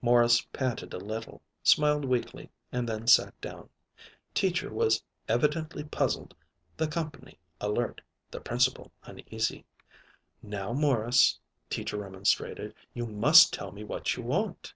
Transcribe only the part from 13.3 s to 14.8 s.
tell me what you want."